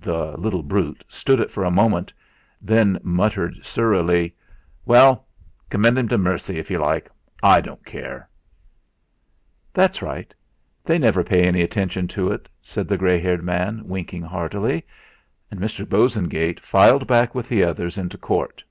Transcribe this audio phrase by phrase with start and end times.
[0.00, 2.12] The "little brute" stood it for a moment,
[2.60, 4.34] then muttered surlily:
[4.84, 5.28] "Well,
[5.68, 7.08] commend 'im to mercy if you like;
[7.40, 8.28] I don't care."
[9.72, 10.34] "That's right;
[10.82, 14.84] they never pay any attention to it," said the grey haired man, winking heartily.
[15.52, 15.88] And Mr.
[15.88, 18.64] Bosengate filed back with the others into court.